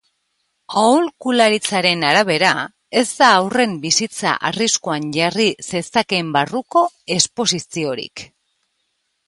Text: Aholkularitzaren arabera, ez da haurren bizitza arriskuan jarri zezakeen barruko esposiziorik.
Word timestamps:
Aholkularitzaren 0.83 2.05
arabera, 2.11 2.53
ez 3.03 3.03
da 3.19 3.27
haurren 3.35 3.77
bizitza 3.85 4.33
arriskuan 4.51 5.07
jarri 5.21 5.47
zezakeen 5.69 6.35
barruko 6.39 6.87
esposiziorik. 7.21 8.29